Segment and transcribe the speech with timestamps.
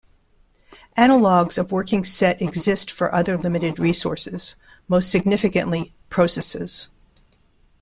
[0.97, 4.55] Analogs of working set exist for other limited resources,
[4.87, 6.89] most significantly processes.